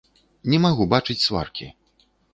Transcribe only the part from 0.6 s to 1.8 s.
магу бачыць сваркі.